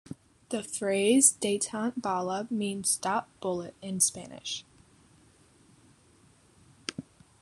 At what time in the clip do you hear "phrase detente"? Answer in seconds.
0.63-2.01